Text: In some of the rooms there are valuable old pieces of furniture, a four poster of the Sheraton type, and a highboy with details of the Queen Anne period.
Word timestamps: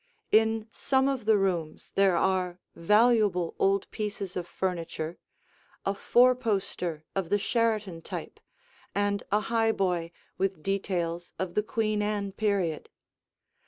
In 0.31 0.67
some 0.71 1.07
of 1.07 1.25
the 1.25 1.37
rooms 1.37 1.91
there 1.93 2.17
are 2.17 2.59
valuable 2.75 3.53
old 3.59 3.87
pieces 3.91 4.35
of 4.35 4.47
furniture, 4.47 5.19
a 5.85 5.93
four 5.93 6.33
poster 6.33 7.03
of 7.15 7.29
the 7.29 7.37
Sheraton 7.37 8.01
type, 8.01 8.39
and 8.95 9.21
a 9.31 9.41
highboy 9.41 10.09
with 10.39 10.63
details 10.63 11.33
of 11.37 11.53
the 11.53 11.61
Queen 11.61 12.01
Anne 12.01 12.31
period. 12.31 12.89